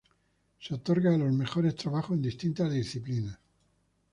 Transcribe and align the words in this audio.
Se 0.59 0.73
otorgan 0.73 1.13
a 1.13 1.17
los 1.25 1.31
mejores 1.31 1.75
trabajos 1.75 2.15
en 2.15 2.23
distintas 2.23 2.71
disciplinas. 2.71 3.37